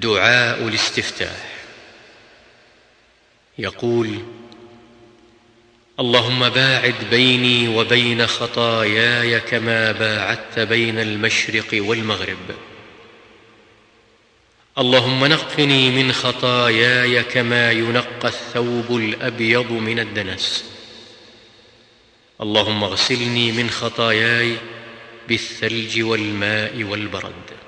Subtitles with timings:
[0.00, 1.56] دعاء الاستفتاح.
[3.58, 4.18] يقول
[6.00, 12.54] اللهم باعد بيني وبين خطاياي كما باعدت بين المشرق والمغرب.
[14.78, 20.64] اللهم نقني من خطاياي كما ينقى الثوب الأبيض من الدنس.
[22.40, 24.56] اللهم اغسلني من خطاياي
[25.28, 27.66] بالثلج والماء والبرد.